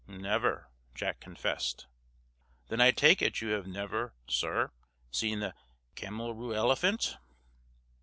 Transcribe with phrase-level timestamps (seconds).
[0.07, 1.85] "Never," Jack confessed.
[2.69, 4.71] "Then I take it you have never, sir,
[5.11, 5.53] seen the
[5.95, 7.17] camelroorelephant?"